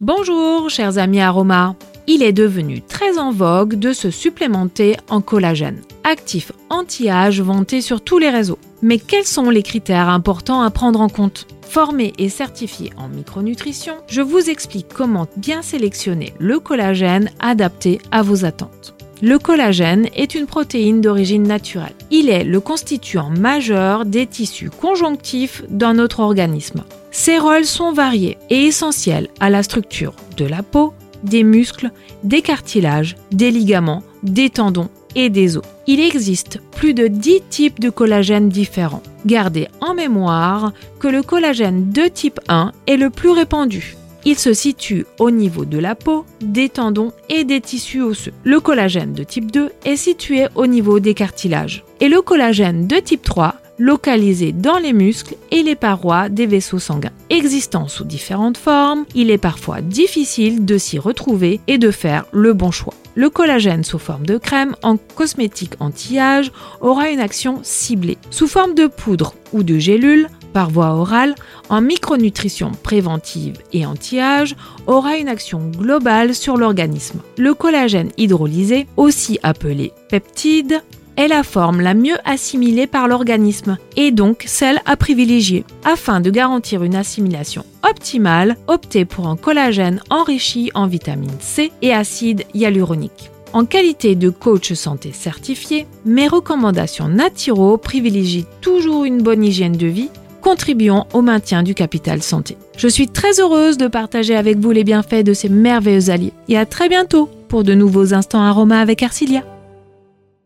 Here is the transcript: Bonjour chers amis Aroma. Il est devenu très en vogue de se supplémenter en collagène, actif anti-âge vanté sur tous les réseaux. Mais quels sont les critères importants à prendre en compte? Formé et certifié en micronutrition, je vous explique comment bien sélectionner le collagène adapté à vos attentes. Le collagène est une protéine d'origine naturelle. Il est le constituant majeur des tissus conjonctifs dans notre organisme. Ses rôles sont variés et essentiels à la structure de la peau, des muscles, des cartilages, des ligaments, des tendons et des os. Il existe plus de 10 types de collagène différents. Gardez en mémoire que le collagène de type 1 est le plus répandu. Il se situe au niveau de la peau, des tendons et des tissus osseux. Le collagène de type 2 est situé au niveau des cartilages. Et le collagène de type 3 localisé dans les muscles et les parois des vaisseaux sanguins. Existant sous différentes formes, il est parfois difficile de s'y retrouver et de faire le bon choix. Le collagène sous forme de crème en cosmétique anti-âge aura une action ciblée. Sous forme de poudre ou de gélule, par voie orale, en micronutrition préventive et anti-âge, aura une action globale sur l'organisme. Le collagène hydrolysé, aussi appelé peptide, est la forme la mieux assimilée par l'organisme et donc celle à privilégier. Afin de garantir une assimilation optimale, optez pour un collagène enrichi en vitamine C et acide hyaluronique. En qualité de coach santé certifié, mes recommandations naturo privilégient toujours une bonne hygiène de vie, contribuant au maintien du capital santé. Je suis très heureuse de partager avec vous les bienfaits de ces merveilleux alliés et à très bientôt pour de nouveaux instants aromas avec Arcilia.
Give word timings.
Bonjour 0.00 0.70
chers 0.70 0.98
amis 0.98 1.20
Aroma. 1.20 1.74
Il 2.06 2.22
est 2.22 2.32
devenu 2.32 2.82
très 2.82 3.18
en 3.18 3.32
vogue 3.32 3.74
de 3.74 3.92
se 3.92 4.12
supplémenter 4.12 4.96
en 5.10 5.20
collagène, 5.20 5.82
actif 6.04 6.52
anti-âge 6.70 7.40
vanté 7.40 7.80
sur 7.80 8.00
tous 8.00 8.18
les 8.18 8.30
réseaux. 8.30 8.60
Mais 8.80 8.98
quels 8.98 9.24
sont 9.24 9.50
les 9.50 9.64
critères 9.64 10.08
importants 10.08 10.62
à 10.62 10.70
prendre 10.70 11.00
en 11.00 11.08
compte? 11.08 11.48
Formé 11.62 12.12
et 12.16 12.28
certifié 12.28 12.92
en 12.96 13.08
micronutrition, 13.08 13.96
je 14.06 14.22
vous 14.22 14.48
explique 14.48 14.86
comment 14.86 15.26
bien 15.36 15.62
sélectionner 15.62 16.32
le 16.38 16.60
collagène 16.60 17.32
adapté 17.40 18.00
à 18.12 18.22
vos 18.22 18.44
attentes. 18.44 18.94
Le 19.20 19.38
collagène 19.38 20.08
est 20.14 20.36
une 20.36 20.46
protéine 20.46 21.00
d'origine 21.00 21.42
naturelle. 21.42 21.94
Il 22.12 22.28
est 22.28 22.44
le 22.44 22.60
constituant 22.60 23.30
majeur 23.30 24.04
des 24.04 24.26
tissus 24.26 24.70
conjonctifs 24.70 25.64
dans 25.68 25.92
notre 25.92 26.20
organisme. 26.20 26.84
Ses 27.10 27.38
rôles 27.38 27.64
sont 27.64 27.92
variés 27.92 28.38
et 28.48 28.66
essentiels 28.66 29.28
à 29.40 29.50
la 29.50 29.64
structure 29.64 30.14
de 30.36 30.44
la 30.44 30.62
peau, 30.62 30.94
des 31.24 31.42
muscles, 31.42 31.90
des 32.22 32.42
cartilages, 32.42 33.16
des 33.32 33.50
ligaments, 33.50 34.04
des 34.22 34.50
tendons 34.50 34.88
et 35.16 35.30
des 35.30 35.56
os. 35.56 35.64
Il 35.88 35.98
existe 35.98 36.60
plus 36.70 36.94
de 36.94 37.08
10 37.08 37.42
types 37.50 37.80
de 37.80 37.90
collagène 37.90 38.48
différents. 38.48 39.02
Gardez 39.26 39.66
en 39.80 39.94
mémoire 39.94 40.72
que 41.00 41.08
le 41.08 41.24
collagène 41.24 41.90
de 41.90 42.06
type 42.06 42.38
1 42.48 42.70
est 42.86 42.96
le 42.96 43.10
plus 43.10 43.30
répandu. 43.30 43.97
Il 44.30 44.38
se 44.38 44.52
situe 44.52 45.06
au 45.18 45.30
niveau 45.30 45.64
de 45.64 45.78
la 45.78 45.94
peau, 45.94 46.26
des 46.42 46.68
tendons 46.68 47.12
et 47.30 47.44
des 47.44 47.62
tissus 47.62 48.02
osseux. 48.02 48.34
Le 48.44 48.60
collagène 48.60 49.14
de 49.14 49.24
type 49.24 49.50
2 49.50 49.70
est 49.86 49.96
situé 49.96 50.48
au 50.54 50.66
niveau 50.66 51.00
des 51.00 51.14
cartilages. 51.14 51.82
Et 52.00 52.10
le 52.10 52.20
collagène 52.20 52.86
de 52.86 52.96
type 52.96 53.22
3 53.22 53.54
localisé 53.78 54.52
dans 54.52 54.76
les 54.76 54.92
muscles 54.92 55.36
et 55.50 55.62
les 55.62 55.76
parois 55.76 56.28
des 56.28 56.44
vaisseaux 56.44 56.78
sanguins. 56.78 57.12
Existant 57.30 57.88
sous 57.88 58.04
différentes 58.04 58.58
formes, 58.58 59.06
il 59.14 59.30
est 59.30 59.38
parfois 59.38 59.80
difficile 59.80 60.66
de 60.66 60.76
s'y 60.76 60.98
retrouver 60.98 61.60
et 61.66 61.78
de 61.78 61.90
faire 61.90 62.26
le 62.30 62.52
bon 62.52 62.70
choix. 62.70 62.92
Le 63.14 63.30
collagène 63.30 63.82
sous 63.82 63.98
forme 63.98 64.26
de 64.26 64.36
crème 64.36 64.76
en 64.82 64.96
cosmétique 64.96 65.74
anti-âge 65.80 66.52
aura 66.80 67.08
une 67.08 67.20
action 67.20 67.60
ciblée. 67.62 68.18
Sous 68.30 68.46
forme 68.46 68.74
de 68.74 68.88
poudre 68.88 69.34
ou 69.52 69.62
de 69.62 69.78
gélule, 69.78 70.28
par 70.58 70.70
voie 70.70 70.90
orale, 70.90 71.36
en 71.68 71.80
micronutrition 71.80 72.72
préventive 72.82 73.58
et 73.72 73.86
anti-âge, 73.86 74.56
aura 74.88 75.16
une 75.16 75.28
action 75.28 75.60
globale 75.60 76.34
sur 76.34 76.56
l'organisme. 76.56 77.20
Le 77.36 77.54
collagène 77.54 78.10
hydrolysé, 78.16 78.88
aussi 78.96 79.38
appelé 79.44 79.92
peptide, 80.10 80.82
est 81.16 81.28
la 81.28 81.44
forme 81.44 81.80
la 81.80 81.94
mieux 81.94 82.16
assimilée 82.24 82.88
par 82.88 83.06
l'organisme 83.06 83.78
et 83.94 84.10
donc 84.10 84.42
celle 84.48 84.80
à 84.84 84.96
privilégier. 84.96 85.64
Afin 85.84 86.20
de 86.20 86.28
garantir 86.28 86.82
une 86.82 86.96
assimilation 86.96 87.64
optimale, 87.88 88.56
optez 88.66 89.04
pour 89.04 89.28
un 89.28 89.36
collagène 89.36 90.00
enrichi 90.10 90.72
en 90.74 90.88
vitamine 90.88 91.38
C 91.38 91.70
et 91.82 91.94
acide 91.94 92.42
hyaluronique. 92.52 93.30
En 93.52 93.64
qualité 93.64 94.16
de 94.16 94.28
coach 94.28 94.72
santé 94.72 95.12
certifié, 95.12 95.86
mes 96.04 96.26
recommandations 96.26 97.06
naturo 97.06 97.78
privilégient 97.78 98.46
toujours 98.60 99.04
une 99.04 99.22
bonne 99.22 99.44
hygiène 99.44 99.76
de 99.76 99.86
vie, 99.86 100.10
contribuant 100.48 101.06
au 101.12 101.20
maintien 101.20 101.62
du 101.62 101.74
capital 101.74 102.22
santé. 102.22 102.56
Je 102.78 102.88
suis 102.88 103.06
très 103.06 103.38
heureuse 103.38 103.76
de 103.76 103.86
partager 103.86 104.34
avec 104.34 104.56
vous 104.56 104.70
les 104.70 104.82
bienfaits 104.82 105.22
de 105.22 105.34
ces 105.34 105.50
merveilleux 105.50 106.08
alliés 106.08 106.32
et 106.48 106.56
à 106.56 106.64
très 106.64 106.88
bientôt 106.88 107.28
pour 107.48 107.64
de 107.64 107.74
nouveaux 107.74 108.14
instants 108.14 108.40
aromas 108.40 108.80
avec 108.80 109.02
Arcilia. 109.02 109.44